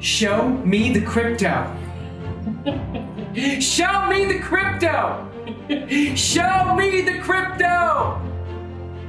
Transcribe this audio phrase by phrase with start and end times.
[0.00, 1.76] Show me the crypto.
[3.60, 5.28] Show me the crypto.
[6.16, 8.18] Show me the crypto.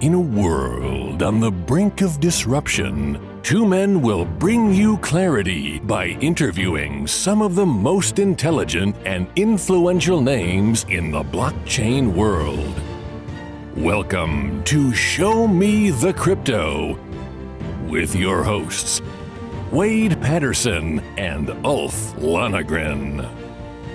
[0.02, 6.08] In a world on the brink of disruption, two men will bring you clarity by
[6.19, 12.81] interviewing some of the most intelligent and influential names in the blockchain world.
[13.78, 16.99] Welcome to Show Me the Crypto
[17.88, 19.02] with your hosts,
[19.72, 23.20] Wade Patterson and Ulf Lonegren.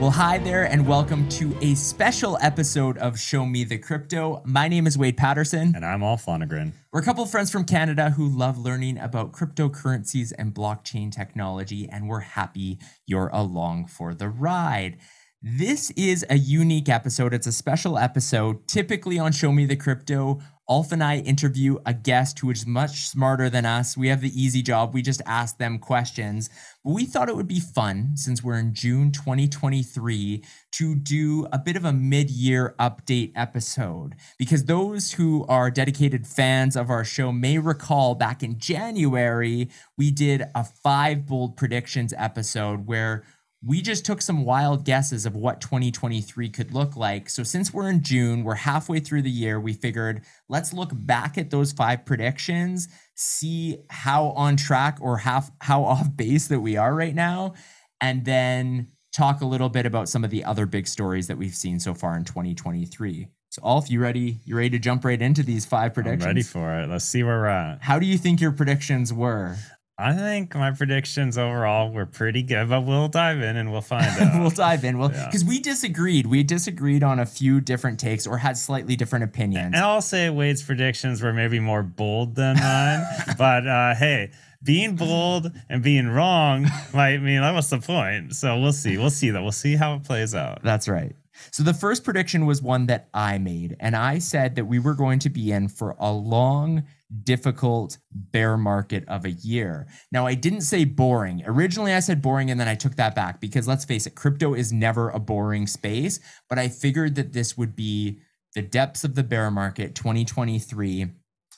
[0.00, 4.40] Well, hi there, and welcome to a special episode of Show Me the Crypto.
[4.46, 5.74] My name is Wade Patterson.
[5.76, 6.72] And I'm Ulf Lonegren.
[6.94, 11.86] We're a couple of friends from Canada who love learning about cryptocurrencies and blockchain technology,
[11.90, 14.96] and we're happy you're along for the ride.
[15.42, 17.34] This is a unique episode.
[17.34, 18.66] It's a special episode.
[18.66, 23.06] Typically on Show Me the Crypto, Ulf and I interview a guest who is much
[23.06, 23.96] smarter than us.
[23.96, 24.94] We have the easy job.
[24.94, 26.50] We just ask them questions.
[26.84, 31.58] But we thought it would be fun, since we're in June 2023, to do a
[31.58, 34.16] bit of a mid year update episode.
[34.38, 40.10] Because those who are dedicated fans of our show may recall back in January, we
[40.10, 43.22] did a five bold predictions episode where
[43.64, 47.28] we just took some wild guesses of what 2023 could look like.
[47.28, 51.38] So, since we're in June, we're halfway through the year, we figured let's look back
[51.38, 56.76] at those five predictions, see how on track or half how off base that we
[56.76, 57.54] are right now,
[58.00, 61.54] and then talk a little bit about some of the other big stories that we've
[61.54, 63.28] seen so far in 2023.
[63.48, 64.40] So, Ulf, you ready?
[64.44, 66.24] You ready to jump right into these five predictions?
[66.24, 66.88] I'm ready for it.
[66.90, 67.82] Let's see where we're at.
[67.82, 69.56] How do you think your predictions were?
[69.98, 74.04] I think my predictions overall were pretty good, but we'll dive in and we'll find
[74.20, 74.40] out.
[74.40, 74.98] we'll dive in.
[74.98, 75.48] Well, because yeah.
[75.48, 76.26] we disagreed.
[76.26, 79.72] We disagreed on a few different takes or had slightly different opinions.
[79.74, 83.06] And I'll say Wade's predictions were maybe more bold than mine.
[83.38, 88.34] but uh, hey, being bold and being wrong might mean that was the point.
[88.34, 88.98] So we'll see.
[88.98, 89.42] We'll see that.
[89.42, 90.62] We'll see how it plays out.
[90.62, 91.16] That's right.
[91.52, 94.94] So the first prediction was one that I made, and I said that we were
[94.94, 96.84] going to be in for a long
[97.22, 99.86] difficult bear market of a year.
[100.10, 101.42] Now, I didn't say boring.
[101.46, 104.54] Originally, I said boring, and then I took that back because let's face it, crypto
[104.54, 106.20] is never a boring space.
[106.48, 108.20] But I figured that this would be
[108.54, 111.06] the depths of the bear market 2023.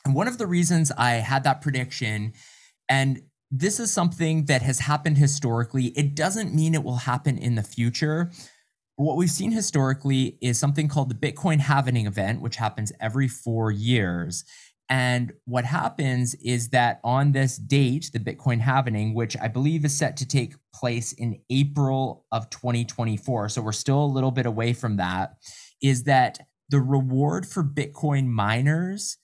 [0.04, 2.32] And one of the reasons I had that prediction,
[2.88, 7.54] and this is something that has happened historically, it doesn't mean it will happen in
[7.54, 8.30] the future.
[8.97, 13.70] What we've seen historically is something called the Bitcoin halving event, which happens every four
[13.70, 14.44] years.
[14.91, 19.97] And what happens is that on this date, the Bitcoin halving, which I believe is
[19.97, 24.72] set to take place in April of 2024, so we're still a little bit away
[24.72, 25.34] from that,
[25.82, 26.38] is that
[26.71, 29.19] the reward for Bitcoin miners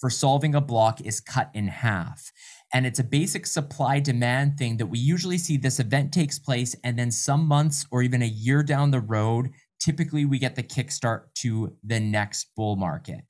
[0.00, 2.32] for solving a block is cut in half.
[2.74, 6.74] And it's a basic supply demand thing that we usually see this event takes place,
[6.82, 10.62] and then some months or even a year down the road, typically we get the
[10.62, 13.24] kickstart to the next bull market.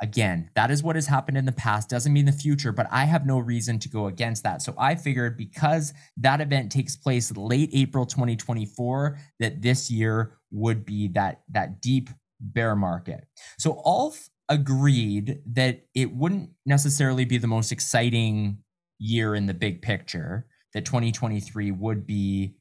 [0.00, 3.04] Again, that is what has happened in the past, doesn't mean the future, but I
[3.04, 4.60] have no reason to go against that.
[4.62, 10.84] So I figured because that event takes place late April 2024, that this year would
[10.84, 13.26] be that, that deep bear market.
[13.58, 18.58] So Ulf agreed that it wouldn't necessarily be the most exciting
[18.98, 22.54] year in the big picture, that 2023 would be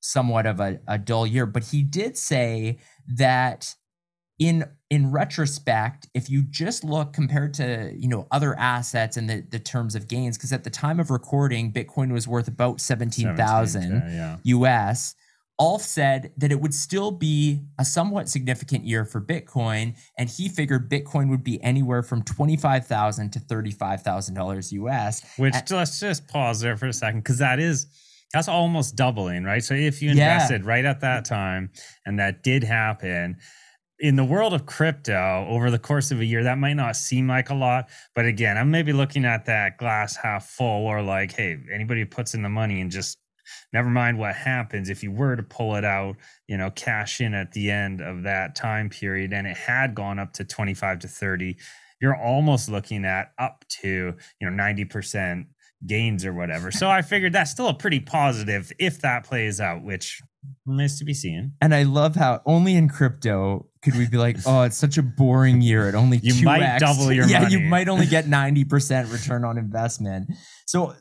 [0.00, 3.74] somewhat of a, a dull year, but he did say that
[4.38, 9.44] in in retrospect if you just look compared to you know other assets and the,
[9.50, 13.82] the terms of gains because at the time of recording bitcoin was worth about 17000
[13.92, 14.56] yeah, yeah.
[14.56, 15.14] us
[15.58, 20.50] Ulf said that it would still be a somewhat significant year for Bitcoin, and he
[20.50, 25.22] figured Bitcoin would be anywhere from twenty-five thousand to thirty-five thousand dollars US.
[25.38, 27.86] Which and, let's just pause there for a second, because that is
[28.34, 29.64] that's almost doubling, right?
[29.64, 30.68] So if you invested yeah.
[30.68, 31.70] right at that time,
[32.04, 33.38] and that did happen,
[33.98, 37.26] in the world of crypto over the course of a year that might not seem
[37.26, 41.32] like a lot but again i'm maybe looking at that glass half full or like
[41.32, 43.18] hey anybody puts in the money and just
[43.72, 46.16] never mind what happens if you were to pull it out
[46.46, 50.18] you know cash in at the end of that time period and it had gone
[50.18, 51.56] up to 25 to 30
[52.00, 55.46] you're almost looking at up to you know 90%
[55.86, 59.82] gains or whatever so i figured that's still a pretty positive if that plays out
[59.82, 60.22] which
[60.64, 64.36] remains to be seen and i love how only in crypto could we be like,
[64.46, 65.88] oh, it's such a boring year.
[65.88, 66.44] It only you 2X.
[66.44, 67.32] might double your money.
[67.32, 67.52] yeah, money.
[67.52, 70.28] you might only get ninety percent return on investment.
[70.66, 70.92] So,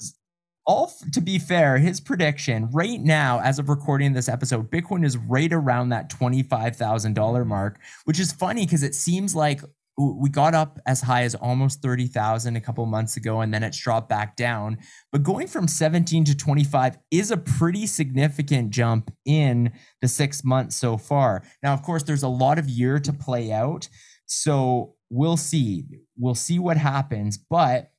[0.68, 5.18] all to be fair, his prediction right now, as of recording this episode, Bitcoin is
[5.18, 9.62] right around that twenty five thousand dollar mark, which is funny because it seems like
[9.97, 13.80] we got up as high as almost 30,000 a couple months ago and then it's
[13.80, 14.77] dropped back down.
[15.12, 19.71] But going from 17 to 25 is a pretty significant jump in
[20.01, 21.44] the 6 months so far.
[21.63, 23.88] Now of course there's a lot of year to play out.
[24.25, 25.86] So we'll see.
[26.18, 27.91] We'll see what happens, but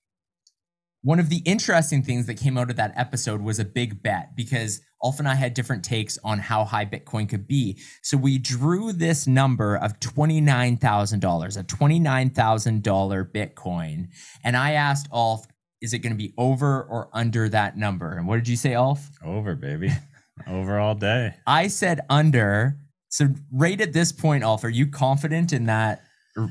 [1.06, 4.34] one of the interesting things that came out of that episode was a big bet
[4.34, 7.78] because Ulf and I had different takes on how high Bitcoin could be.
[8.02, 14.08] So we drew this number of $29,000, a $29,000 Bitcoin.
[14.42, 15.46] And I asked Ulf,
[15.80, 18.16] is it going to be over or under that number?
[18.16, 19.08] And what did you say, Ulf?
[19.24, 19.92] Over, baby.
[20.48, 21.34] over all day.
[21.46, 22.78] I said under.
[23.10, 26.02] So right at this point, Ulf, are you confident in that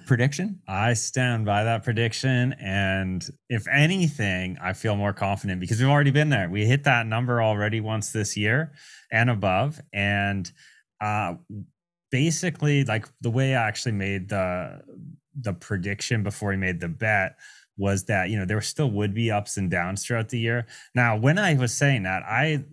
[0.05, 0.61] prediction?
[0.67, 2.53] I stand by that prediction.
[2.59, 6.49] And if anything, I feel more confident because we've already been there.
[6.49, 8.73] We hit that number already once this year
[9.11, 9.79] and above.
[9.93, 10.51] And
[11.01, 11.35] uh,
[12.11, 14.81] basically, like the way I actually made the
[15.39, 17.35] the prediction before we made the bet
[17.77, 20.65] was that you know there still would be ups and downs throughout the year.
[20.93, 22.63] Now, when I was saying that, I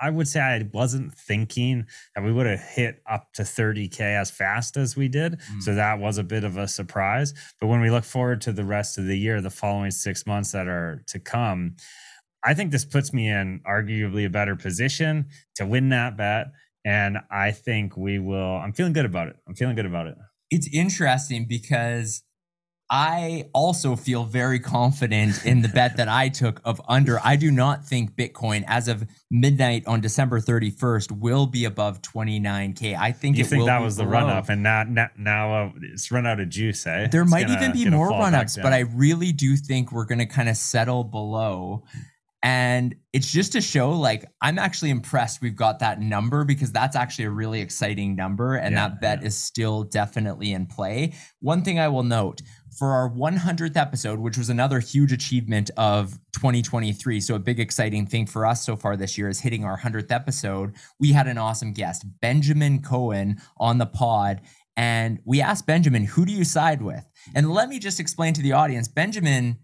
[0.00, 4.30] I would say I wasn't thinking that we would have hit up to 30K as
[4.30, 5.38] fast as we did.
[5.38, 5.62] Mm.
[5.62, 7.34] So that was a bit of a surprise.
[7.60, 10.52] But when we look forward to the rest of the year, the following six months
[10.52, 11.76] that are to come,
[12.44, 15.26] I think this puts me in arguably a better position
[15.56, 16.46] to win that bet.
[16.84, 19.36] And I think we will, I'm feeling good about it.
[19.46, 20.16] I'm feeling good about it.
[20.50, 22.22] It's interesting because
[22.92, 27.20] I also feel very confident in the bet that I took of under.
[27.22, 32.98] I do not think Bitcoin, as of midnight on December 31st, will be above 29k.
[32.98, 34.06] I think you think that was below.
[34.06, 34.82] the run up, and now
[35.16, 36.84] now uh, it's run out of juice.
[36.84, 37.06] Eh?
[37.06, 40.18] There it's might even be more run ups, but I really do think we're going
[40.18, 41.84] to kind of settle below.
[42.42, 46.96] And it's just to show, like, I'm actually impressed we've got that number because that's
[46.96, 48.54] actually a really exciting number.
[48.54, 49.26] And yeah, that bet yeah.
[49.26, 51.12] is still definitely in play.
[51.40, 52.40] One thing I will note
[52.80, 57.20] for our 100th episode, which was another huge achievement of 2023.
[57.20, 60.10] So, a big exciting thing for us so far this year is hitting our 100th
[60.10, 60.74] episode.
[60.98, 64.40] We had an awesome guest, Benjamin Cowen, on the pod.
[64.78, 67.04] And we asked Benjamin, who do you side with?
[67.34, 69.58] And let me just explain to the audience Benjamin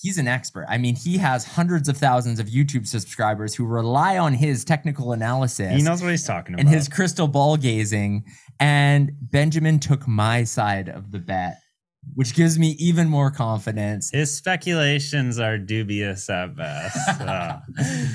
[0.00, 0.66] he's an expert.
[0.68, 5.12] I mean, he has hundreds of thousands of YouTube subscribers who rely on his technical
[5.12, 5.74] analysis.
[5.74, 6.66] He knows what he's talking about.
[6.66, 8.24] And his crystal ball gazing.
[8.58, 11.58] And Benjamin took my side of the bet,
[12.14, 14.10] which gives me even more confidence.
[14.10, 16.96] His speculations are dubious at best.
[17.20, 17.62] Ah.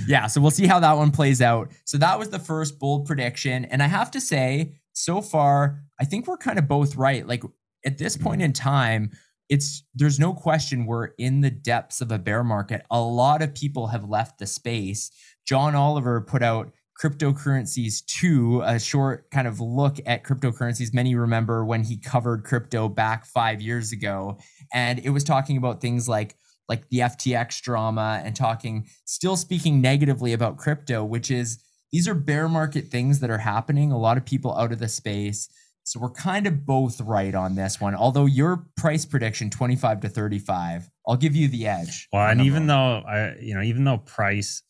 [0.07, 1.71] yeah, so we'll see how that one plays out.
[1.85, 3.65] So that was the first bold prediction.
[3.65, 7.25] And I have to say, so far, I think we're kind of both right.
[7.25, 7.43] Like
[7.85, 8.25] at this mm-hmm.
[8.25, 9.11] point in time,
[9.47, 12.83] it's there's no question we're in the depths of a bear market.
[12.89, 15.11] A lot of people have left the space.
[15.45, 16.71] John Oliver put out
[17.01, 22.87] cryptocurrencies 2 a short kind of look at cryptocurrencies many remember when he covered crypto
[22.87, 24.37] back 5 years ago
[24.73, 26.35] and it was talking about things like
[26.67, 31.61] like the FTX drama and talking still speaking negatively about crypto which is
[31.91, 34.87] these are bear market things that are happening a lot of people out of the
[34.87, 35.49] space
[35.85, 37.93] so we're kind of both right on this one.
[37.93, 42.07] Although your price prediction 25 to 35, I'll give you the edge.
[42.11, 44.63] Well, and even though I you know, even though price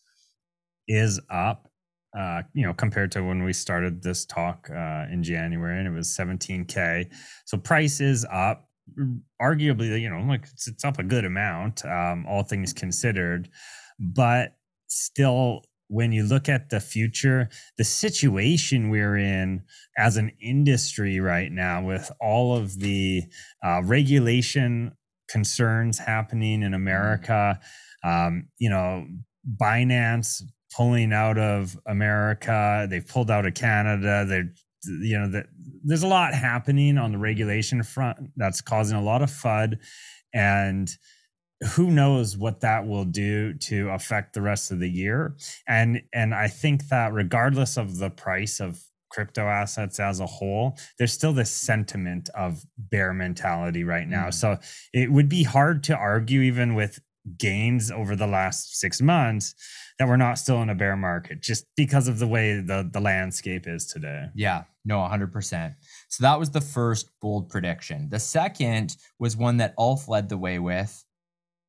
[0.89, 1.69] is up
[2.17, 5.91] uh, you know, compared to when we started this talk uh, in January and it
[5.91, 7.11] was 17k.
[7.45, 8.69] So price is up
[9.41, 13.49] arguably, you know, like it's, it's up a good amount um, all things considered,
[13.99, 14.55] but
[14.87, 19.63] still when you look at the future, the situation we're in
[19.97, 23.23] as an industry right now, with all of the
[23.63, 24.91] uh, regulation
[25.29, 26.73] concerns happening in.
[26.73, 27.59] America,
[28.03, 29.05] um, you know,
[29.61, 30.41] Binance
[30.75, 34.25] pulling out of America, they've pulled out of Canada.
[34.27, 34.53] They're,
[34.85, 35.47] you know, that
[35.83, 39.79] there's a lot happening on the regulation front that's causing a lot of FUD.
[40.33, 40.89] And
[41.73, 45.35] who knows what that will do to affect the rest of the year
[45.67, 50.77] and and i think that regardless of the price of crypto assets as a whole
[50.97, 54.33] there's still this sentiment of bear mentality right now mm.
[54.33, 54.57] so
[54.93, 56.99] it would be hard to argue even with
[57.37, 59.55] gains over the last 6 months
[59.99, 62.99] that we're not still in a bear market just because of the way the the
[62.99, 65.75] landscape is today yeah no 100%
[66.09, 70.37] so that was the first bold prediction the second was one that Ulf led the
[70.37, 71.05] way with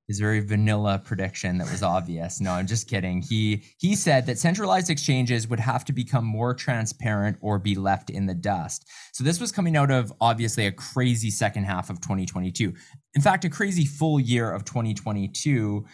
[0.09, 2.40] his very vanilla prediction that was obvious.
[2.40, 3.23] No, I'm just kidding.
[3.23, 8.11] He he said that centralized exchanges would have to become more transparent or be left
[8.11, 8.88] in the dust.
[9.12, 12.73] So this was coming out of obviously a crazy second half of 2022.
[13.14, 15.85] In fact, a crazy full year of 2022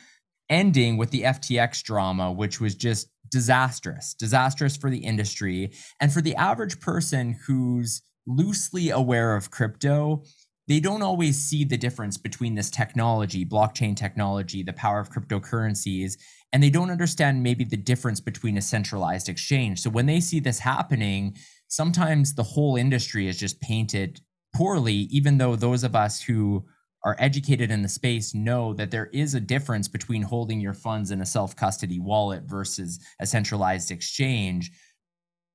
[0.52, 4.14] ending with the FTX drama which was just disastrous.
[4.14, 10.22] Disastrous for the industry and for the average person who's loosely aware of crypto
[10.68, 16.14] they don't always see the difference between this technology, blockchain technology, the power of cryptocurrencies,
[16.52, 19.80] and they don't understand maybe the difference between a centralized exchange.
[19.80, 21.36] So when they see this happening,
[21.68, 24.20] sometimes the whole industry is just painted
[24.54, 26.64] poorly, even though those of us who
[27.04, 31.10] are educated in the space know that there is a difference between holding your funds
[31.10, 34.70] in a self custody wallet versus a centralized exchange.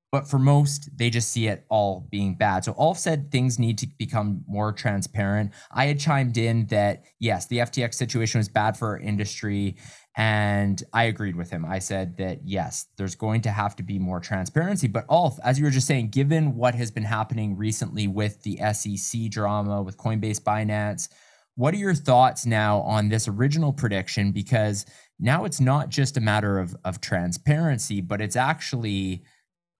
[0.09, 2.63] But for most, they just see it all being bad.
[2.63, 5.51] So Ulf said things need to become more transparent.
[5.69, 9.75] I had chimed in that yes, the FTX situation was bad for our industry.
[10.15, 11.65] And I agreed with him.
[11.65, 14.87] I said that yes, there's going to have to be more transparency.
[14.87, 18.57] But Ulf, as you were just saying, given what has been happening recently with the
[18.73, 21.09] SEC drama, with Coinbase Binance,
[21.57, 24.31] what are your thoughts now on this original prediction?
[24.31, 24.85] Because
[25.19, 29.23] now it's not just a matter of, of transparency, but it's actually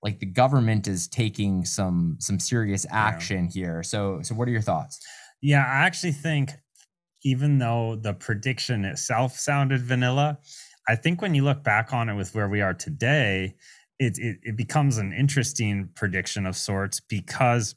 [0.02, 3.52] like the government is taking some some serious action yeah.
[3.52, 3.84] here.
[3.84, 5.00] So so what are your thoughts?
[5.40, 6.54] Yeah, I actually think
[7.24, 10.40] even though the prediction itself sounded vanilla,
[10.88, 13.56] I think when you look back on it with where we are today,
[14.00, 17.76] it, it, it becomes an interesting prediction of sorts because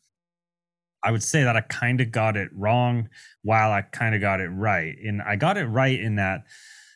[1.03, 3.09] I would say that I kind of got it wrong
[3.43, 4.97] while I kind of got it right.
[5.03, 6.45] And I got it right in that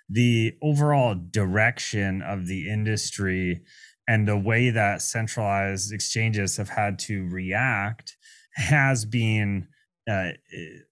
[0.08, 3.62] the overall direction of the industry
[4.06, 8.16] and the way that centralized exchanges have had to react
[8.54, 9.66] has been
[10.08, 10.30] uh,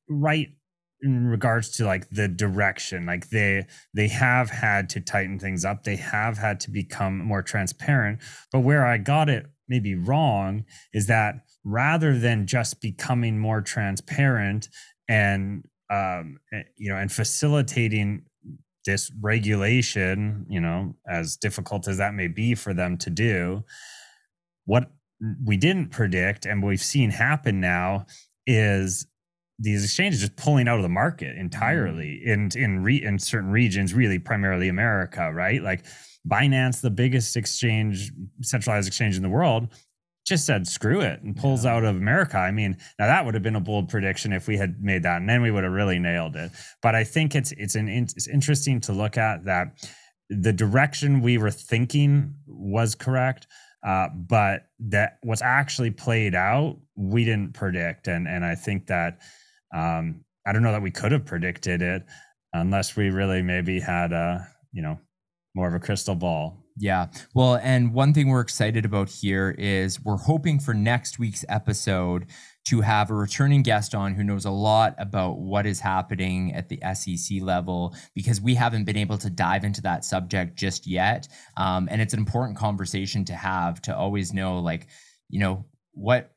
[0.08, 0.48] right
[1.02, 5.82] in regards to like the direction like they they have had to tighten things up
[5.82, 8.20] they have had to become more transparent
[8.52, 10.64] but where i got it maybe wrong
[10.94, 14.68] is that rather than just becoming more transparent
[15.08, 18.22] and um, eh, you know and facilitating
[18.84, 23.62] this regulation you know as difficult as that may be for them to do
[24.64, 24.90] what
[25.44, 28.04] we didn't predict and we've seen happen now
[28.46, 29.06] is
[29.62, 32.32] these exchanges just pulling out of the market entirely mm.
[32.32, 35.62] in in re, in certain regions, really primarily America, right?
[35.62, 35.84] Like
[36.28, 39.68] Binance, the biggest exchange, centralized exchange in the world,
[40.26, 41.74] just said screw it and pulls yeah.
[41.74, 42.38] out of America.
[42.38, 45.18] I mean, now that would have been a bold prediction if we had made that,
[45.18, 46.50] and then we would have really nailed it.
[46.80, 49.88] But I think it's it's an it's interesting to look at that
[50.28, 53.46] the direction we were thinking was correct.
[53.84, 59.18] Uh, but that what's actually played out, we didn't predict, and and I think that
[59.74, 62.04] um, I don't know that we could have predicted it
[62.52, 64.98] unless we really maybe had a, you know,
[65.54, 66.61] more of a crystal ball.
[66.76, 67.08] Yeah.
[67.34, 72.26] Well, and one thing we're excited about here is we're hoping for next week's episode
[72.64, 76.68] to have a returning guest on who knows a lot about what is happening at
[76.68, 81.28] the SEC level because we haven't been able to dive into that subject just yet.
[81.56, 84.86] Um, and it's an important conversation to have to always know, like,
[85.28, 86.32] you know, what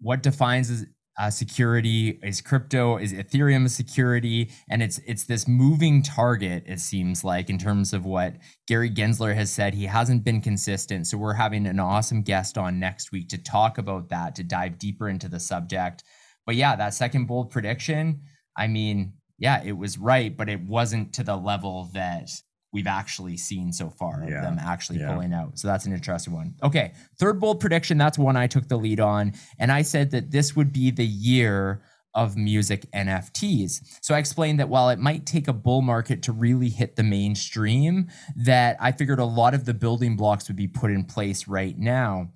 [0.00, 0.84] what defines
[1.18, 4.50] uh, security is crypto is ethereum security?
[4.68, 9.34] And it's it's this moving target it seems like in terms of what gary gensler
[9.34, 9.74] has said.
[9.74, 11.06] He hasn't been consistent.
[11.06, 14.78] So we're having an awesome guest on next week to talk about that to dive
[14.78, 16.02] deeper into the subject.
[16.46, 18.20] But yeah that second bold prediction
[18.56, 22.28] i mean yeah it was right but it wasn't to the level that
[22.74, 25.12] we've actually seen so far of them actually yeah.
[25.12, 25.58] pulling out.
[25.58, 26.56] So that's an interesting one.
[26.62, 27.96] Okay, third bold prediction.
[27.96, 31.06] That's one I took the lead on, and I said that this would be the
[31.06, 31.82] year
[32.14, 33.98] of music NFTs.
[34.00, 37.02] So I explained that while it might take a bull market to really hit the
[37.02, 41.48] mainstream, that I figured a lot of the building blocks would be put in place
[41.48, 42.30] right now.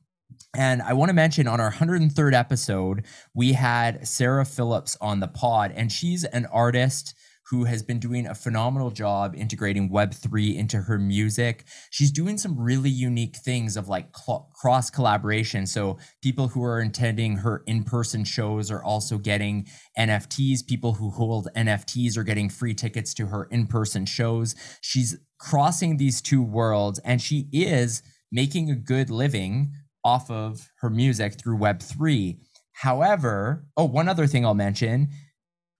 [0.56, 3.04] And I want to mention on our 103rd episode,
[3.34, 7.14] we had Sarah Phillips on the pod, and she's an artist
[7.50, 11.64] who has been doing a phenomenal job integrating Web3 into her music.
[11.90, 15.66] She's doing some really unique things of like cl- cross collaboration.
[15.66, 19.66] So, people who are attending her in person shows are also getting
[19.98, 20.66] NFTs.
[20.66, 24.54] People who hold NFTs are getting free tickets to her in person shows.
[24.80, 29.72] She's crossing these two worlds and she is making a good living
[30.04, 32.38] off of her music through Web3.
[32.72, 35.08] However, oh, one other thing I'll mention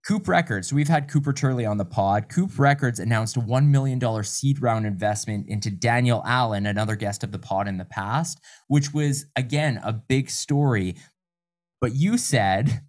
[0.09, 0.69] Coop Records.
[0.69, 2.31] So we've had Cooper Turley on the pod.
[2.31, 7.31] Coop Records announced a $1 million seed round investment into Daniel Allen, another guest of
[7.31, 10.97] the pod in the past, which was, again, a big story.
[11.83, 12.81] But you said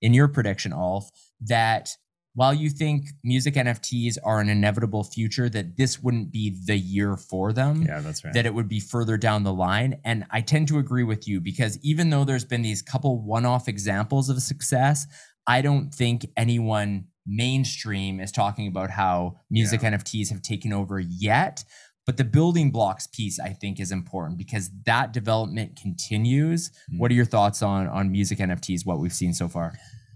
[0.00, 1.96] in your prediction, Ulf, that
[2.34, 7.16] while you think music NFTs are an inevitable future, that this wouldn't be the year
[7.16, 7.82] for them.
[7.82, 8.32] Yeah, that's right.
[8.32, 9.98] That it would be further down the line.
[10.04, 13.44] And I tend to agree with you because even though there's been these couple one
[13.44, 15.08] off examples of success,
[15.48, 19.92] I don't think anyone mainstream is talking about how music yeah.
[19.92, 21.64] NFTs have taken over yet.
[22.06, 26.70] But the building blocks piece, I think, is important because that development continues.
[26.90, 27.00] Mm.
[27.00, 28.86] What are your thoughts on on music NFTs?
[28.86, 29.74] What we've seen so far?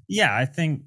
[0.09, 0.85] Yeah, I think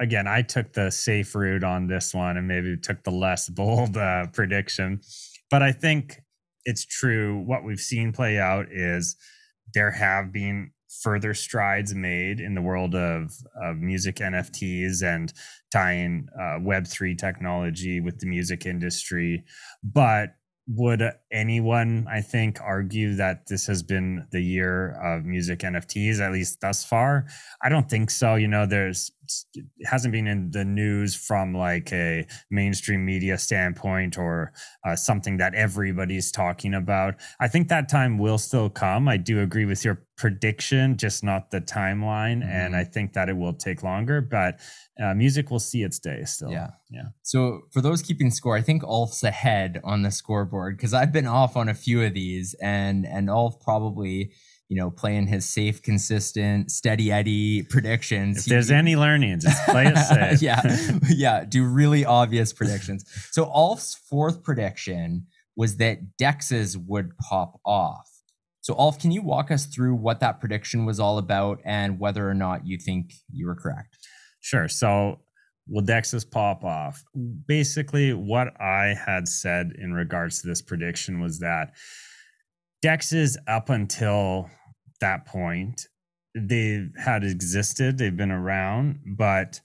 [0.00, 3.96] again, I took the safe route on this one and maybe took the less bold
[3.96, 5.00] uh, prediction.
[5.50, 6.22] But I think
[6.64, 7.42] it's true.
[7.44, 9.16] What we've seen play out is
[9.74, 10.70] there have been
[11.02, 13.32] further strides made in the world of,
[13.62, 15.32] of music NFTs and
[15.70, 19.44] tying uh, Web3 technology with the music industry.
[19.82, 20.34] But
[20.72, 26.30] would anyone i think argue that this has been the year of music nfts at
[26.30, 27.26] least thus far
[27.62, 29.10] i don't think so you know there's
[29.84, 34.52] hasn't been in the news from like a mainstream media standpoint or
[34.86, 39.40] uh, something that everybody's talking about i think that time will still come i do
[39.40, 42.50] agree with your prediction just not the timeline mm-hmm.
[42.50, 44.60] and i think that it will take longer but
[45.00, 46.50] uh, music will see its day still.
[46.50, 46.70] Yeah.
[46.90, 47.08] Yeah.
[47.22, 51.26] So for those keeping score, I think Ulf's ahead on the scoreboard because I've been
[51.26, 54.32] off on a few of these and and Ulf probably
[54.70, 58.38] you know, playing his safe, consistent, steady Eddie predictions.
[58.38, 59.98] If there's he, any learnings, just play it
[60.38, 60.40] safe.
[60.40, 60.98] yeah.
[61.08, 61.44] Yeah.
[61.44, 63.04] Do really obvious predictions.
[63.32, 68.08] So Ulf's fourth prediction was that Dexes would pop off.
[68.60, 72.30] So Alf, can you walk us through what that prediction was all about and whether
[72.30, 73.98] or not you think you were correct?
[74.38, 74.68] Sure.
[74.68, 75.18] So
[75.66, 77.02] will Dexes pop off?
[77.48, 81.72] Basically, what I had said in regards to this prediction was that
[82.84, 84.48] Dexes up until
[85.00, 85.88] that point,
[86.34, 89.60] they had existed, they've been around, but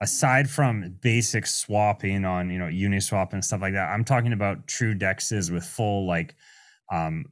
[0.00, 4.66] aside from basic swapping on, you know, Uniswap and stuff like that, I'm talking about
[4.66, 6.34] true dexes with full like
[6.90, 7.24] um,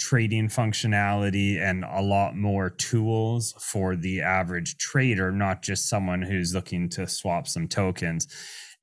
[0.00, 6.54] trading functionality and a lot more tools for the average trader, not just someone who's
[6.54, 8.26] looking to swap some tokens.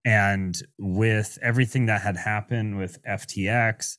[0.06, 3.98] And with everything that had happened with FTX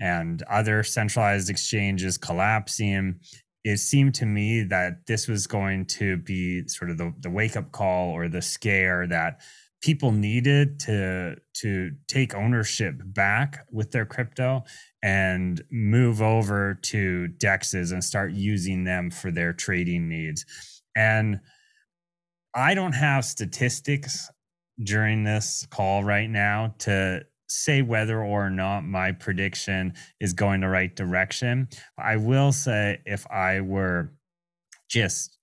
[0.00, 3.20] and other centralized exchanges collapsing,
[3.64, 7.56] it seemed to me that this was going to be sort of the, the wake
[7.56, 9.40] up call or the scare that
[9.82, 14.62] people needed to to take ownership back with their crypto
[15.02, 20.44] and move over to dexes and start using them for their trading needs.
[20.96, 21.40] And
[22.54, 24.28] i don't have statistics
[24.82, 30.68] during this call right now to say whether or not my prediction is going the
[30.68, 34.12] right direction i will say if i were
[34.88, 35.36] just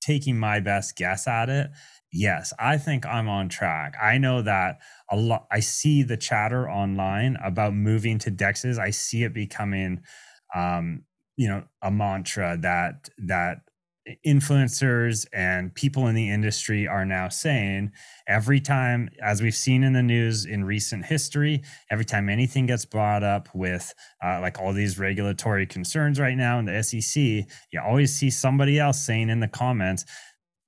[0.00, 1.70] taking my best guess at it
[2.12, 3.94] yes, I think I'm on track.
[4.00, 4.78] I know that
[5.10, 5.46] a lot.
[5.50, 8.78] I see the chatter online about moving to Dexes.
[8.78, 10.02] I see it becoming,
[10.54, 11.04] um,
[11.36, 13.58] you know, a mantra that that
[14.26, 17.90] influencers and people in the industry are now saying
[18.26, 22.84] every time as we've seen in the news in recent history every time anything gets
[22.84, 23.92] brought up with
[24.24, 27.22] uh, like all these regulatory concerns right now in the sec
[27.72, 30.04] you always see somebody else saying in the comments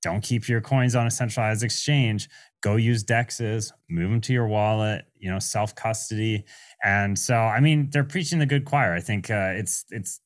[0.02, 2.28] don't keep your coins on a centralized exchange.
[2.62, 6.44] Go use dexes move them to your wallet you know self custody
[6.84, 8.94] and so i mean they're preaching the good choir.
[8.94, 10.20] I think uh, it's it's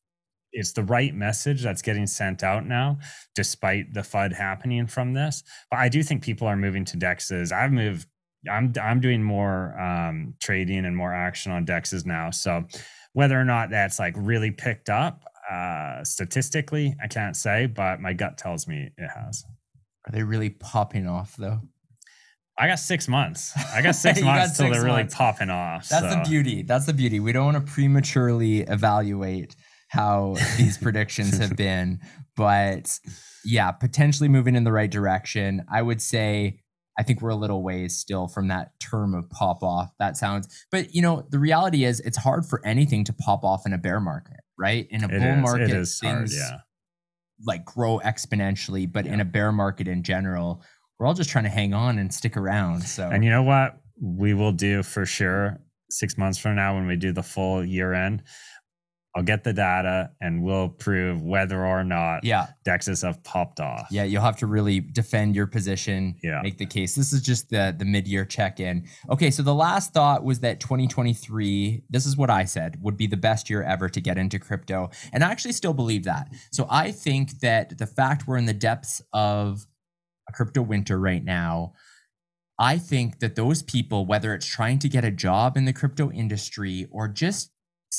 [0.54, 2.98] it's the right message that's getting sent out now
[3.34, 7.52] despite the fud happening from this but i do think people are moving to dexes
[7.52, 8.06] i've moved
[8.50, 12.64] i'm i'm doing more um, trading and more action on dexes now so
[13.12, 18.12] whether or not that's like really picked up uh, statistically i can't say but my
[18.12, 19.44] gut tells me it has
[20.06, 21.60] are they really popping off though?
[22.56, 23.52] I got six months.
[23.74, 25.88] I got six months till they're really popping off.
[25.88, 26.18] That's so.
[26.18, 26.62] the beauty.
[26.62, 27.18] That's the beauty.
[27.18, 29.56] We don't want to prematurely evaluate
[29.94, 32.00] how these predictions have been,
[32.36, 32.98] but
[33.44, 35.64] yeah, potentially moving in the right direction.
[35.72, 36.60] I would say
[36.98, 39.90] I think we're a little ways still from that term of pop off.
[39.98, 43.66] That sounds, but you know, the reality is it's hard for anything to pop off
[43.66, 44.86] in a bear market, right?
[44.90, 46.58] In a it bull is, market, it is hard, yeah
[47.46, 49.14] like grow exponentially, but yeah.
[49.14, 50.62] in a bear market in general,
[50.98, 52.82] we're all just trying to hang on and stick around.
[52.82, 55.58] So, and you know what we will do for sure
[55.90, 58.22] six months from now when we do the full year end,
[59.16, 62.48] I'll get the data and we'll prove whether or not yeah.
[62.66, 63.86] Dexes have popped off.
[63.90, 66.40] Yeah, you'll have to really defend your position, yeah.
[66.42, 66.96] make the case.
[66.96, 68.86] This is just the the mid-year check-in.
[69.10, 73.06] Okay, so the last thought was that 2023, this is what I said, would be
[73.06, 74.90] the best year ever to get into crypto.
[75.12, 76.28] And I actually still believe that.
[76.50, 79.64] So I think that the fact we're in the depths of
[80.28, 81.74] a crypto winter right now,
[82.58, 86.10] I think that those people, whether it's trying to get a job in the crypto
[86.10, 87.50] industry or just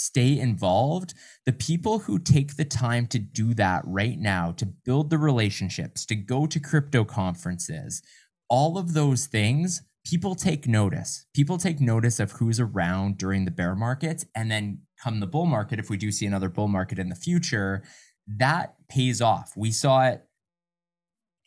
[0.03, 1.13] stay involved,
[1.45, 6.05] the people who take the time to do that right now, to build the relationships,
[6.05, 8.01] to go to crypto conferences,
[8.49, 11.25] all of those things, people take notice.
[11.33, 14.25] People take notice of who's around during the bear markets.
[14.35, 17.15] And then come the bull market, if we do see another bull market in the
[17.15, 17.83] future,
[18.27, 19.53] that pays off.
[19.55, 20.23] We saw it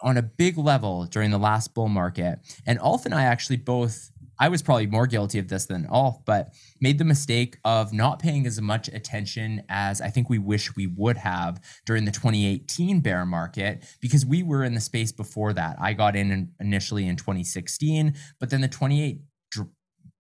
[0.01, 2.39] on a big level during the last bull market.
[2.67, 6.25] And Ulf and I actually both I was probably more guilty of this than Ulf,
[6.25, 10.75] but made the mistake of not paying as much attention as I think we wish
[10.77, 15.53] we would have during the 2018 bear market because we were in the space before
[15.55, 15.77] that.
[15.81, 19.21] I got in initially in 2016, but then the 28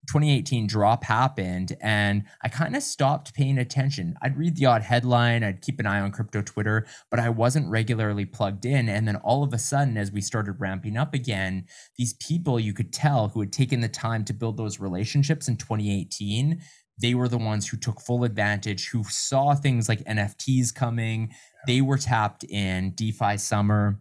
[0.09, 4.16] 2018 drop happened and I kind of stopped paying attention.
[4.23, 7.68] I'd read the odd headline, I'd keep an eye on crypto Twitter, but I wasn't
[7.68, 8.88] regularly plugged in.
[8.88, 11.66] And then all of a sudden, as we started ramping up again,
[11.97, 15.57] these people you could tell who had taken the time to build those relationships in
[15.57, 16.61] 2018,
[17.01, 21.33] they were the ones who took full advantage, who saw things like NFTs coming.
[21.66, 24.01] They were tapped in DeFi summer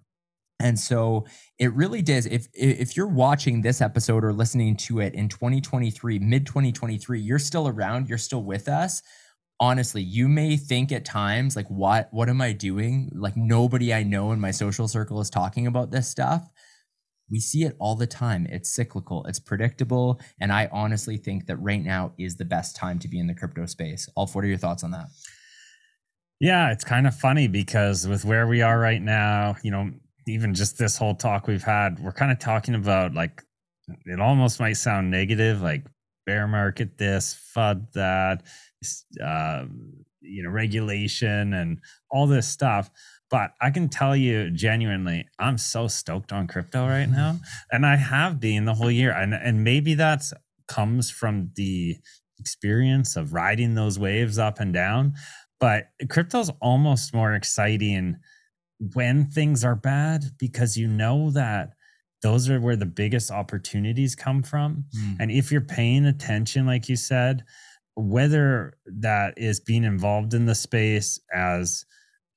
[0.60, 1.26] and so
[1.60, 2.26] it really does.
[2.26, 7.40] If if you're watching this episode or listening to it in 2023, mid 2023, you're
[7.40, 9.02] still around, you're still with us.
[9.60, 13.12] Honestly, you may think at times like what what am I doing?
[13.14, 16.48] Like nobody I know in my social circle is talking about this stuff.
[17.30, 18.48] We see it all the time.
[18.50, 23.00] It's cyclical, it's predictable, and I honestly think that right now is the best time
[23.00, 24.10] to be in the crypto space.
[24.16, 25.08] Ulf, what are your thoughts on that?
[26.40, 29.92] Yeah, it's kind of funny because with where we are right now, you know,
[30.28, 33.44] even just this whole talk we've had, we're kind of talking about like
[34.06, 35.86] it almost might sound negative, like
[36.26, 38.44] bear market this, FUD that,
[39.24, 39.66] uh,
[40.22, 41.80] you know, regulation and
[42.12, 42.90] all this stuff.
[43.30, 47.40] But I can tell you genuinely, I'm so stoked on crypto right now,
[47.72, 49.12] and I have been the whole year.
[49.12, 50.34] And and maybe that's
[50.68, 51.98] comes from the
[52.40, 55.14] experience of riding those waves up and down.
[55.60, 58.18] But crypto's almost more exciting
[58.80, 61.72] when things are bad because you know that
[62.22, 64.86] those are where the biggest opportunities come from.
[64.96, 65.18] Mm.
[65.20, 67.44] And if you're paying attention, like you said,
[67.96, 71.86] whether that is being involved in the space as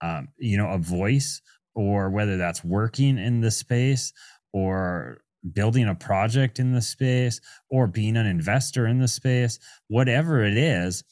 [0.03, 1.43] um, you know a voice
[1.75, 4.13] or whether that's working in the space
[4.53, 5.21] or
[5.53, 10.57] building a project in the space or being an investor in the space whatever it
[10.57, 11.03] is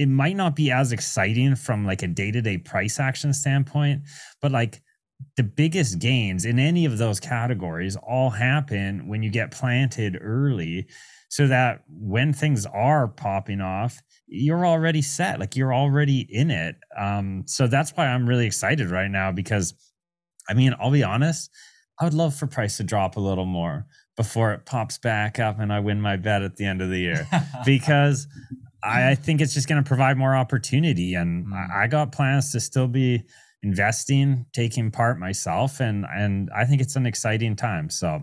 [0.00, 4.00] it might not be as exciting from like a day-to-day price action standpoint
[4.40, 4.80] but like
[5.36, 10.86] the biggest gains in any of those categories all happen when you get planted early
[11.28, 16.76] so that when things are popping off you're already set like you're already in it.
[16.96, 19.74] Um, so that's why i'm really excited right now because
[20.48, 21.50] i mean i'll be honest
[22.00, 23.84] i would love for price to drop a little more
[24.16, 27.00] before it pops back up and i win my bet at the end of the
[27.00, 27.28] year
[27.66, 28.26] because
[28.82, 31.14] I, think it's just going to provide more opportunity.
[31.14, 31.70] And mm.
[31.74, 33.24] I got plans to still be
[33.62, 37.90] investing, taking part myself, and and I think it's an exciting time.
[37.90, 38.22] So,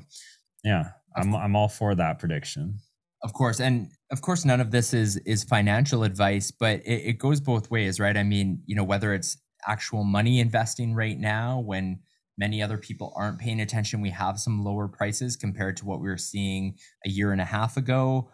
[0.63, 2.80] yeah, I'm I'm all for that prediction.
[3.24, 7.13] Of course, and of course, none of this is is financial advice, but it, it
[7.20, 8.17] goes both ways, right?
[8.17, 12.00] I mean, you know, whether it's actual money investing right now when
[12.38, 16.08] many other people aren't paying attention, we have some lower prices compared to what we
[16.08, 18.30] were seeing a year and a half ago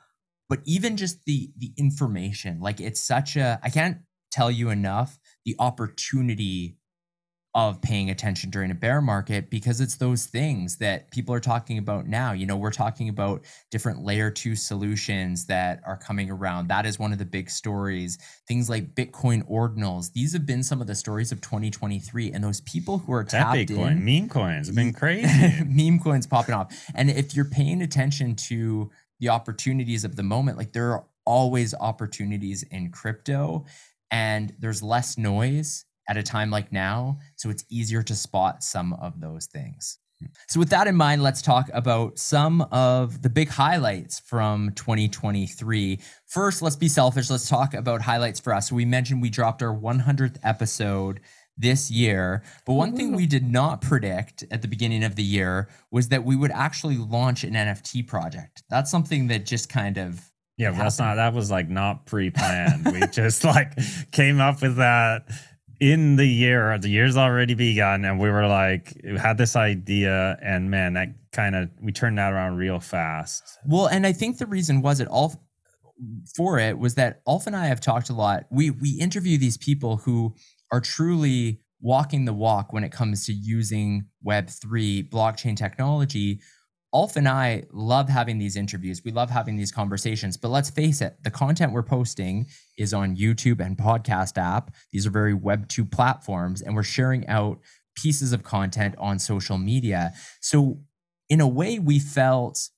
[0.54, 3.98] but even just the the information like it's such a i can't
[4.32, 6.78] tell you enough the opportunity
[7.56, 11.78] of paying attention during a bear market because it's those things that people are talking
[11.78, 12.32] about now.
[12.32, 16.68] You know, we're talking about different layer two solutions that are coming around.
[16.70, 18.18] That is one of the big stories.
[18.48, 20.12] Things like Bitcoin ordinals.
[20.14, 22.32] These have been some of the stories of 2023.
[22.32, 25.64] And those people who are tapped Bitcoin, in, meme coins have been crazy.
[25.64, 26.74] meme coins popping off.
[26.96, 28.90] And if you're paying attention to
[29.24, 30.58] the opportunities of the moment.
[30.58, 33.66] Like there are always opportunities in crypto
[34.12, 38.92] and there's less noise at a time like now so it's easier to spot some
[38.94, 40.00] of those things.
[40.50, 46.00] So with that in mind let's talk about some of the big highlights from 2023
[46.26, 47.30] first let's be selfish.
[47.30, 48.68] Let's talk about highlights for us.
[48.68, 51.22] So we mentioned we dropped our 100th episode
[51.58, 52.44] this year.
[52.66, 56.24] But one thing we did not predict at the beginning of the year was that
[56.24, 58.64] we would actually launch an NFT project.
[58.70, 60.22] That's something that just kind of
[60.58, 62.86] yeah, that's not that was like not pre-planned.
[62.92, 63.74] we just like
[64.12, 65.26] came up with that
[65.80, 66.78] in the year.
[66.78, 71.10] The year's already begun, and we were like, we had this idea, and man, that
[71.32, 73.44] kind of we turned that around real fast.
[73.66, 75.44] Well, and I think the reason was it all
[76.36, 78.46] for it was that Ulf and I have talked a lot.
[78.52, 80.36] We we interview these people who
[80.74, 86.40] are truly walking the walk when it comes to using Web3 blockchain technology.
[86.92, 89.04] Ulf and I love having these interviews.
[89.06, 90.36] We love having these conversations.
[90.36, 94.74] But let's face it, the content we're posting is on YouTube and podcast app.
[94.92, 97.60] These are very Web2 platforms, and we're sharing out
[97.96, 100.14] pieces of content on social media.
[100.42, 100.80] So,
[101.30, 102.70] in a way, we felt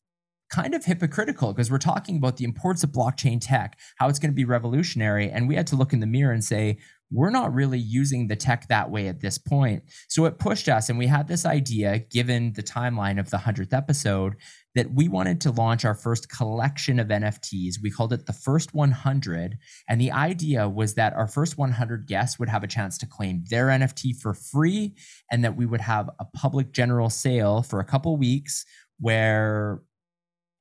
[0.51, 4.31] kind of hypocritical because we're talking about the importance of blockchain tech, how it's going
[4.31, 5.29] to be revolutionary.
[5.29, 6.77] And we had to look in the mirror and say,
[7.11, 9.83] we're not really using the tech that way at this point.
[10.09, 13.73] So it pushed us, and we had this idea, given the timeline of the 100th
[13.73, 14.35] episode,
[14.73, 17.75] that we wanted to launch our first collection of NFTs.
[17.81, 19.57] We called it the First 100.
[19.87, 23.45] And the idea was that our first 100 guests would have a chance to claim
[23.49, 24.95] their NFT for free,
[25.31, 28.65] and that we would have a public general sale for a couple weeks
[28.99, 29.81] where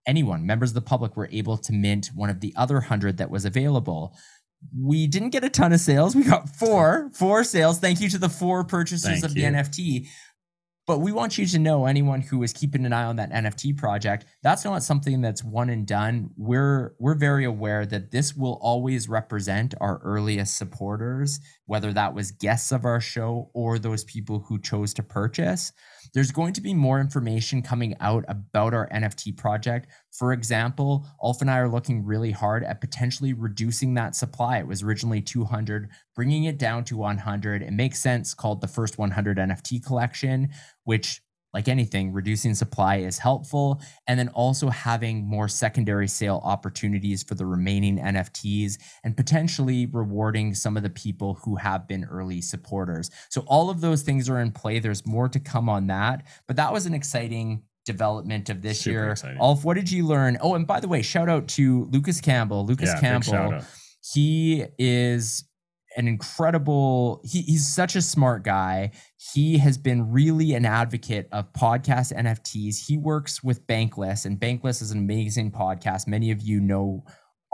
[0.06, 3.30] anyone, members of the public, were able to mint one of the other 100 that
[3.30, 4.14] was available
[4.76, 6.14] we didn't get a ton of sales.
[6.16, 7.78] We got four, four sales.
[7.78, 9.42] Thank you to the four purchasers Thank of you.
[9.42, 10.08] the NFT.
[10.86, 13.74] But we want you to know, anyone who is keeping an eye on that NFT
[13.78, 16.30] project, that's not something that's one and done.
[16.36, 22.32] We're we're very aware that this will always represent our earliest supporters, whether that was
[22.32, 25.72] guests of our show or those people who chose to purchase.
[26.12, 29.88] There's going to be more information coming out about our NFT project.
[30.12, 34.58] For example, Ulf and I are looking really hard at potentially reducing that supply.
[34.58, 37.62] It was originally 200, bringing it down to 100.
[37.62, 40.50] It makes sense called the first 100 NFT collection,
[40.84, 41.20] which
[41.54, 43.80] like anything, reducing supply is helpful.
[44.08, 50.52] And then also having more secondary sale opportunities for the remaining NFTs and potentially rewarding
[50.52, 53.08] some of the people who have been early supporters.
[53.30, 54.80] So all of those things are in play.
[54.80, 56.26] There's more to come on that.
[56.48, 59.10] But that was an exciting development of this Super year.
[59.12, 59.38] Exciting.
[59.40, 60.38] Ulf, what did you learn?
[60.40, 62.66] Oh, and by the way, shout out to Lucas Campbell.
[62.66, 63.60] Lucas yeah, Campbell.
[64.12, 65.44] He is
[65.96, 68.90] an incredible he, he's such a smart guy.
[69.32, 74.82] He has been really an advocate of podcast nfts he works with bankless and bankless
[74.82, 76.06] is an amazing podcast.
[76.06, 77.04] Many of you know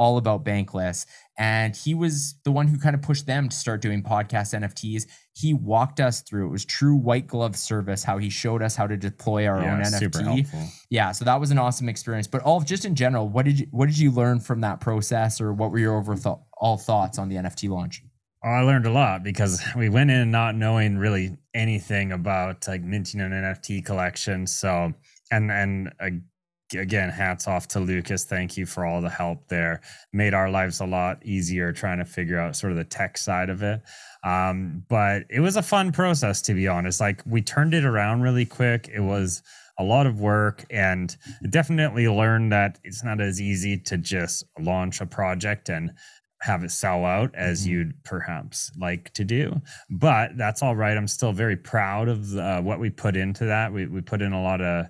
[0.00, 1.04] all about bankless.
[1.36, 5.04] And he was the one who kind of pushed them to start doing podcast nfts
[5.34, 8.86] he walked us through it was true white glove service how he showed us how
[8.86, 12.26] to deploy our yeah, own nft yeah so that was an awesome experience.
[12.26, 15.40] But Ulf just in general what did you what did you learn from that process
[15.40, 18.02] or what were your overall thoughts on the nft launch
[18.42, 23.20] I learned a lot because we went in not knowing really anything about like minting
[23.20, 24.46] an NFT collection.
[24.46, 24.94] So,
[25.30, 25.92] and and
[26.72, 28.24] again, hats off to Lucas.
[28.24, 29.80] Thank you for all the help there.
[30.12, 33.50] Made our lives a lot easier trying to figure out sort of the tech side
[33.50, 33.82] of it.
[34.24, 37.00] Um, but it was a fun process to be honest.
[37.00, 38.88] Like we turned it around really quick.
[38.92, 39.42] It was
[39.78, 41.16] a lot of work and
[41.48, 45.90] definitely learned that it's not as easy to just launch a project and
[46.42, 47.70] have it sell out as mm-hmm.
[47.70, 49.60] you'd perhaps like to do.
[49.90, 50.96] But that's all right.
[50.96, 53.72] I'm still very proud of uh, what we put into that.
[53.72, 54.86] We, we put in a lot of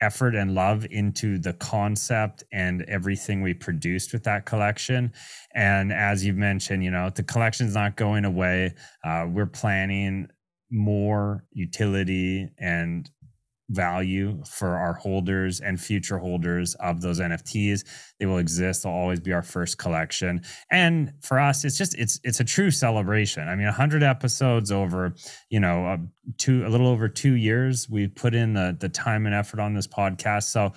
[0.00, 5.12] effort and love into the concept and everything we produced with that collection.
[5.54, 8.74] And as you've mentioned, you know, the collection's not going away.
[9.04, 10.28] Uh, we're planning
[10.70, 13.10] more utility and
[13.70, 17.84] value for our holders and future holders of those NFTs.
[18.18, 18.82] They will exist.
[18.82, 20.42] They'll always be our first collection.
[20.70, 23.48] And for us, it's just it's it's a true celebration.
[23.48, 25.14] I mean, 100 episodes over,
[25.48, 25.98] you know, a
[26.36, 27.88] two a little over 2 years.
[27.88, 30.44] We put in the the time and effort on this podcast.
[30.44, 30.72] So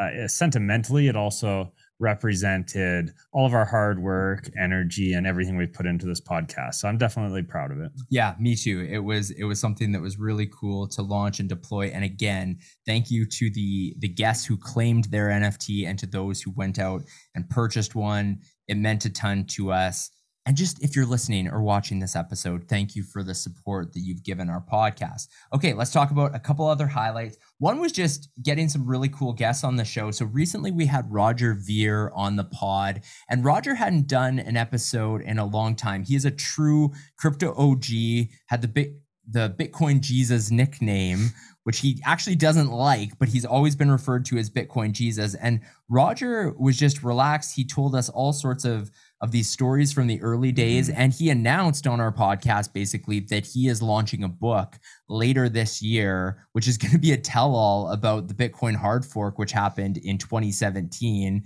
[0.00, 5.86] uh, sentimentally, it also represented all of our hard work, energy, and everything we've put
[5.86, 6.74] into this podcast.
[6.74, 7.92] So I'm definitely proud of it.
[8.10, 8.86] Yeah, me too.
[8.90, 11.86] It was it was something that was really cool to launch and deploy.
[11.86, 16.42] And again, thank you to the the guests who claimed their NFT and to those
[16.42, 17.02] who went out
[17.34, 18.40] and purchased one.
[18.68, 20.10] It meant a ton to us.
[20.46, 24.00] And just if you're listening or watching this episode, thank you for the support that
[24.00, 25.26] you've given our podcast.
[25.52, 27.36] Okay, let's talk about a couple other highlights.
[27.58, 30.12] One was just getting some really cool guests on the show.
[30.12, 35.20] So recently we had Roger Ver on the pod, and Roger hadn't done an episode
[35.22, 36.04] in a long time.
[36.04, 37.86] He is a true crypto OG,
[38.46, 38.94] had the big
[39.28, 41.32] the Bitcoin Jesus nickname,
[41.64, 45.34] which he actually doesn't like, but he's always been referred to as Bitcoin Jesus.
[45.34, 47.56] And Roger was just relaxed.
[47.56, 50.88] He told us all sorts of of these stories from the early days.
[50.88, 51.00] Mm-hmm.
[51.00, 55.80] And he announced on our podcast basically that he is launching a book later this
[55.80, 59.52] year, which is going to be a tell Ulf about the Bitcoin hard fork, which
[59.52, 61.44] happened in 2017.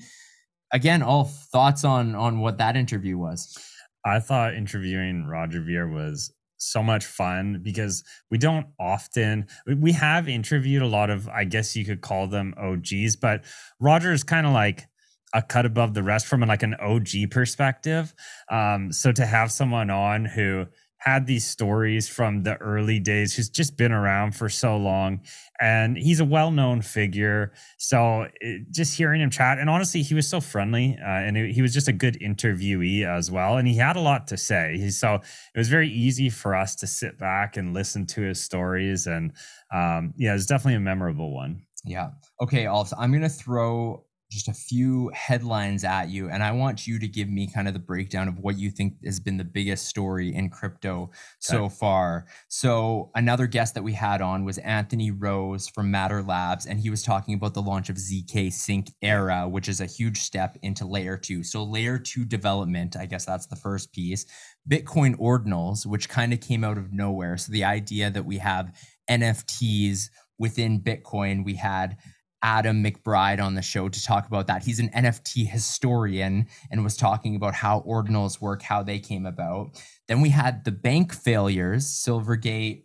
[0.72, 3.56] Again, all thoughts on on what that interview was.
[4.04, 9.46] I thought interviewing Roger Ver was so much fun because we don't often
[9.78, 13.44] we have interviewed a lot of I guess you could call them OGs, but
[13.80, 14.86] Roger is kind of like
[15.32, 18.14] a cut above the rest from like an OG perspective.
[18.50, 20.66] Um, so to have someone on who
[21.00, 25.20] had these stories from the early days, who's just been around for so long,
[25.58, 27.52] and he's a well-known figure.
[27.78, 31.52] So it, just hearing him chat, and honestly, he was so friendly, uh, and it,
[31.52, 34.76] he was just a good interviewee as well, and he had a lot to say.
[34.76, 38.44] He, so it was very easy for us to sit back and listen to his
[38.44, 39.32] stories, and
[39.72, 41.62] um, yeah, it's definitely a memorable one.
[41.82, 42.10] Yeah.
[42.42, 42.66] Okay.
[42.66, 47.08] Also, I'm to throw just a few headlines at you, and I want you to
[47.08, 50.32] give me kind of the breakdown of what you think has been the biggest story
[50.34, 52.26] in crypto so far.
[52.48, 56.90] So, another guest that we had on was Anthony Rose from Matter Labs, and he
[56.90, 61.16] was talking about the launch of zkSync Era, which is a huge step into layer
[61.16, 61.42] two.
[61.42, 64.26] So, layer two development, I guess that's the first piece.
[64.68, 67.36] Bitcoin ordinals, which kind of came out of nowhere.
[67.36, 68.72] So, the idea that we have
[69.10, 71.96] NFTs within Bitcoin, we had
[72.42, 74.62] Adam McBride on the show to talk about that.
[74.62, 79.82] He's an NFT historian and was talking about how ordinals work, how they came about.
[80.08, 82.84] Then we had the bank failures, Silvergate,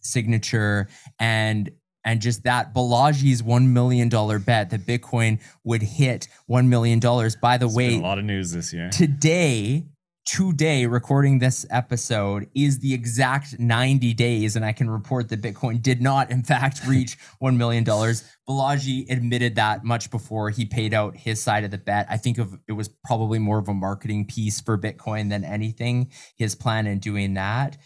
[0.00, 1.70] Signature, and
[2.04, 7.00] and just that Balaji's $1 million bet that Bitcoin would hit $1 million.
[7.00, 8.88] By the it's way, a lot of news this year.
[8.88, 9.84] Today,
[10.28, 15.80] today recording this episode is the exact 90 days and i can report that bitcoin
[15.80, 21.16] did not in fact reach $1 million balaji admitted that much before he paid out
[21.16, 22.06] his side of the bet.
[22.10, 26.12] I think of it was probably more of a marketing piece for bitcoin than anything
[26.36, 27.78] his plan in doing that.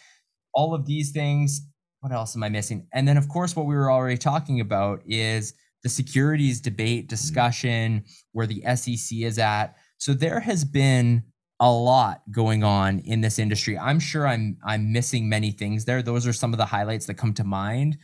[0.52, 1.61] All of these things
[2.00, 2.88] what else am i missing?
[2.92, 7.14] And then of course what we were already talking about is the securities debate mm-hmm.
[7.14, 9.76] discussion where the sec is at.
[9.98, 11.22] So there has been
[11.62, 13.79] a lot going on in this industry.
[13.79, 16.03] I'm sure I'm I'm missing many things there.
[16.03, 17.98] Those are some of the highlights that come to mind.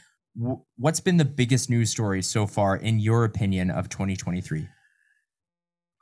[0.77, 4.69] What's been the biggest news story so far, in your opinion, of 2023?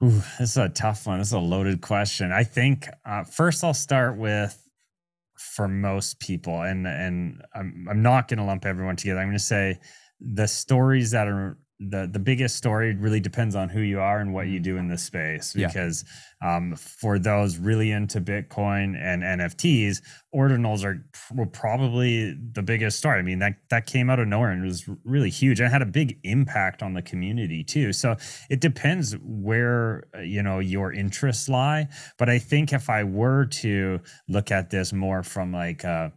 [0.05, 1.19] Ooh, this is a tough one.
[1.19, 2.31] This is a loaded question.
[2.31, 4.63] I think uh, first I'll start with
[5.39, 9.21] for most people, and and I'm I'm not going to lump everyone together.
[9.21, 9.81] I'm going to say
[10.21, 14.33] the stories that are the the biggest story really depends on who you are and
[14.33, 16.05] what you do in this space because
[16.43, 16.57] yeah.
[16.57, 20.01] um, for those really into bitcoin and nfts
[20.37, 23.19] ordinals are were probably the biggest story.
[23.19, 25.87] I mean that that came out of nowhere and was really huge and had a
[25.87, 27.93] big impact on the community too.
[27.93, 28.17] So
[28.51, 31.89] it depends where uh, you know your interests lie.
[32.19, 36.13] But i think if i were to look at this more from like a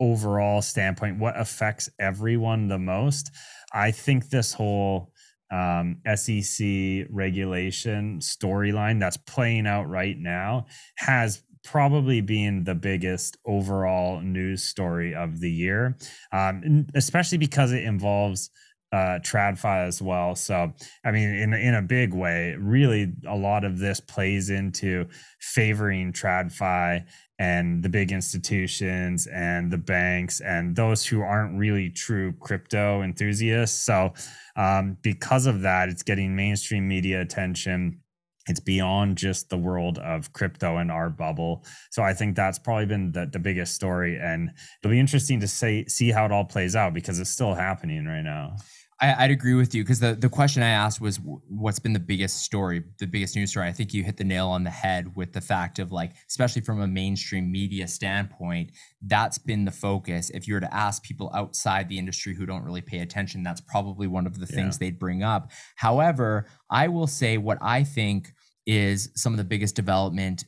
[0.00, 3.30] overall standpoint what affects everyone the most
[3.72, 5.12] I think this whole
[5.50, 14.20] um, SEC regulation storyline that's playing out right now has probably been the biggest overall
[14.20, 15.96] news story of the year,
[16.32, 18.50] um, especially because it involves
[18.92, 20.36] uh, TradFi as well.
[20.36, 20.72] So,
[21.04, 25.06] I mean, in in a big way, really, a lot of this plays into
[25.40, 27.04] favoring TradFi
[27.38, 33.78] and the big institutions and the banks and those who aren't really true crypto enthusiasts.
[33.78, 34.14] So,
[34.56, 38.00] um, because of that, it's getting mainstream media attention.
[38.48, 41.64] It's beyond just the world of crypto and our bubble.
[41.90, 44.18] So I think that's probably been the, the biggest story.
[44.18, 47.54] And it'll be interesting to say, see how it all plays out because it's still
[47.54, 48.56] happening right now.
[48.98, 52.00] I, would agree with you because the, the question I asked was what's been the
[52.00, 53.68] biggest story, the biggest news story.
[53.68, 56.62] I think you hit the nail on the head with the fact of like, especially
[56.62, 58.70] from a mainstream media standpoint,
[59.02, 60.30] that's been the focus.
[60.30, 63.60] If you were to ask people outside the industry who don't really pay attention, that's
[63.60, 65.50] probably one of the things they'd bring up.
[65.74, 68.32] However, I will say what I think
[68.64, 70.44] is some of the biggest development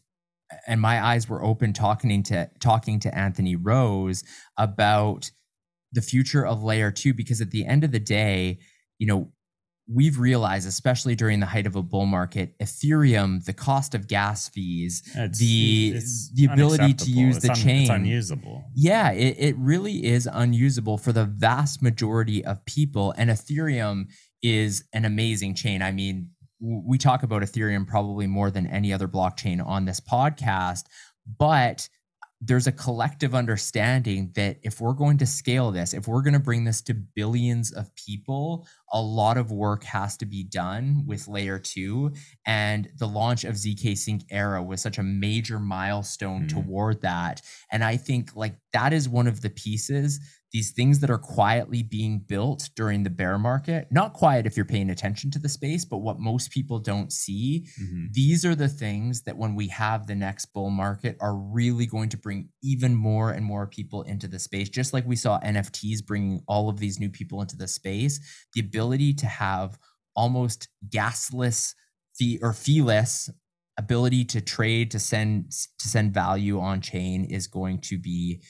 [0.67, 4.25] and my eyes were open talking to talking to Anthony Rose
[4.57, 5.31] about
[5.93, 8.59] the future of layer two because at the end of the day,
[8.99, 9.33] you know,
[9.93, 14.49] we've realized, especially during the height of a bull market, Ethereum, the cost of gas
[14.49, 18.65] fees, it's, the it's the ability to use it's the un, chain, it's unusable.
[18.75, 23.15] Yeah, it, it really is unusable for the vast majority of people.
[23.17, 24.09] And Ethereum
[24.43, 25.81] is an amazing chain.
[25.81, 30.85] I mean, we talk about Ethereum probably more than any other blockchain on this podcast,
[31.39, 31.89] but
[32.41, 36.39] there's a collective understanding that if we're going to scale this, if we're going to
[36.39, 41.27] bring this to billions of people, a lot of work has to be done with
[41.27, 42.13] layer two.
[42.47, 46.61] And the launch of zkSync Era was such a major milestone mm-hmm.
[46.61, 47.43] toward that.
[47.73, 50.21] And I think like that is one of the pieces
[50.53, 54.65] these things that are quietly being built during the bear market, not quiet if you're
[54.65, 58.07] paying attention to the space, but what most people don't see, mm-hmm.
[58.13, 62.09] these are the things that when we have the next bull market are really going
[62.09, 64.71] to bring even more and more people into the space.
[64.71, 68.19] Just like we saw NFTs bringing all of these new people into the space,
[68.55, 69.79] the ability to have
[70.17, 71.75] almost gasless
[72.17, 73.31] fee or feeless
[73.79, 78.43] ability to trade to send to send value on chain is going to be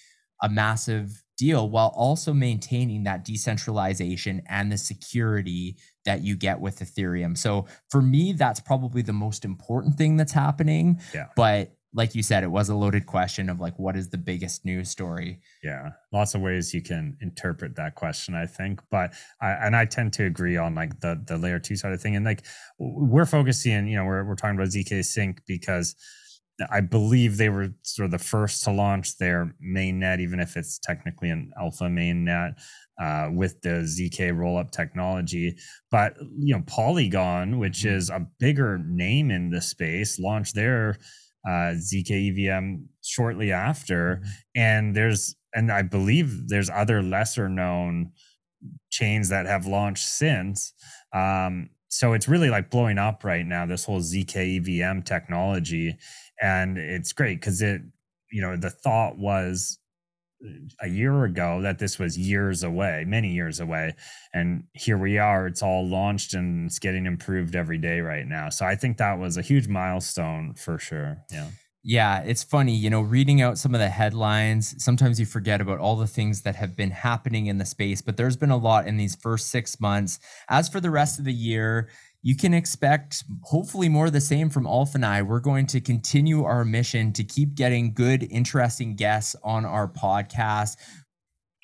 [0.43, 6.81] a massive deal while also maintaining that decentralization and the security that you get with
[6.81, 7.39] Ethereum.
[7.39, 11.01] So for me, that's probably the most important thing that's happening.
[11.15, 11.27] Yeah.
[11.37, 14.65] But like you said, it was a loaded question of like, what is the biggest
[14.65, 15.41] news story?
[15.63, 18.83] Yeah, lots of ways you can interpret that question, I think.
[18.91, 22.01] But I and I tend to agree on like the the layer two side of
[22.01, 22.15] thing.
[22.15, 22.45] And like
[22.79, 25.97] we're focusing, you know, we're we're talking about zkSync because
[26.71, 30.79] I believe they were sort of the first to launch their mainnet, even if it's
[30.79, 32.55] technically an alpha mainnet.
[33.01, 35.57] Uh, with the ZK rollup technology.
[35.89, 37.95] But you know, Polygon, which mm-hmm.
[37.95, 40.99] is a bigger name in the space, launched their
[41.47, 44.31] uh, ZK EVM shortly after, mm-hmm.
[44.57, 48.11] and there's and I believe there's other lesser known
[48.91, 50.73] chains that have launched since.
[51.13, 53.65] Um, so it's really like blowing up right now.
[53.65, 55.97] This whole ZK EVM technology,
[56.41, 57.83] and it's great because it,
[58.31, 59.79] you know, the thought was
[60.45, 60.51] uh,
[60.83, 63.95] a year ago that this was years away, many years away.
[64.33, 68.49] And here we are, it's all launched and it's getting improved every day right now.
[68.51, 71.19] So I think that was a huge milestone for sure.
[71.33, 71.49] Yeah.
[71.85, 75.79] Yeah, it's funny, you know, reading out some of the headlines, sometimes you forget about
[75.79, 78.87] all the things that have been happening in the space, but there's been a lot
[78.89, 80.19] in these first six months.
[80.51, 81.89] As for the rest of the year,
[82.29, 85.23] you can expect hopefully more of the same from Ulf and I.
[85.23, 90.77] We're going to continue our mission to keep getting good, interesting guests on our podcast.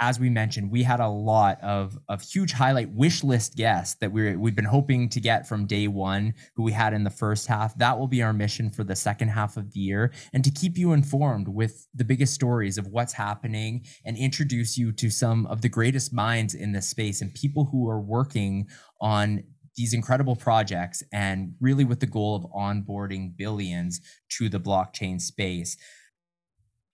[0.01, 4.11] As we mentioned, we had a lot of, of huge highlight wish list guests that
[4.11, 7.47] we we've been hoping to get from day one, who we had in the first
[7.47, 7.77] half.
[7.77, 10.79] That will be our mission for the second half of the year, and to keep
[10.79, 15.61] you informed with the biggest stories of what's happening and introduce you to some of
[15.61, 18.67] the greatest minds in this space and people who are working
[18.99, 19.45] on
[19.77, 25.77] these incredible projects and really with the goal of onboarding billions to the blockchain space.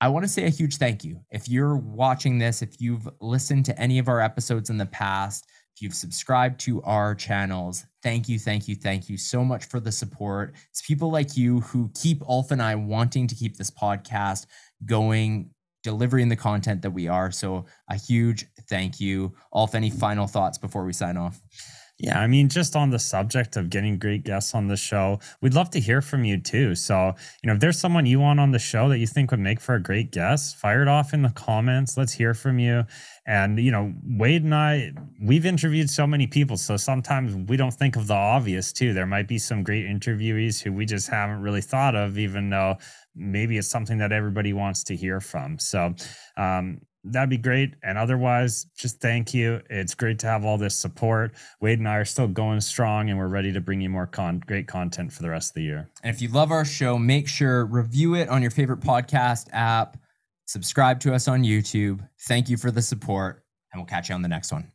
[0.01, 1.21] I want to say a huge thank you.
[1.31, 5.47] If you're watching this, if you've listened to any of our episodes in the past,
[5.77, 9.79] if you've subscribed to our channels, thank you, thank you, thank you so much for
[9.79, 10.55] the support.
[10.71, 14.47] It's people like you who keep Ulf and I wanting to keep this podcast
[14.87, 15.51] going,
[15.83, 17.31] delivering the content that we are.
[17.31, 19.35] So a huge thank you.
[19.53, 21.41] Ulf, any final thoughts before we sign off?
[22.03, 25.53] Yeah, I mean, just on the subject of getting great guests on the show, we'd
[25.53, 26.75] love to hear from you too.
[26.75, 29.41] So, you know, if there's someone you want on the show that you think would
[29.41, 31.99] make for a great guest, fire it off in the comments.
[31.99, 32.85] Let's hear from you.
[33.27, 36.57] And, you know, Wade and I, we've interviewed so many people.
[36.57, 38.95] So sometimes we don't think of the obvious too.
[38.95, 42.79] There might be some great interviewees who we just haven't really thought of, even though
[43.15, 45.59] maybe it's something that everybody wants to hear from.
[45.59, 45.95] So,
[46.39, 47.75] um, that'd be great.
[47.83, 49.61] And otherwise, just thank you.
[49.71, 51.33] It's great to have all this support.
[51.61, 54.43] Wade and I are still going strong and we're ready to bring you more con-
[54.47, 55.89] great content for the rest of the year.
[56.03, 59.97] And if you love our show, make sure review it on your favorite podcast app,
[60.47, 62.07] subscribe to us on YouTube.
[62.23, 64.71] Thank you for the support, and we'll catch you on the next one.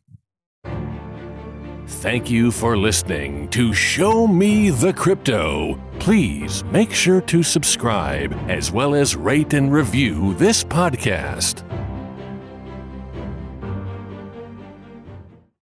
[1.88, 5.80] Thank you for listening to Show Me the Crypto.
[6.00, 11.65] Please make sure to subscribe as well as rate and review this podcast.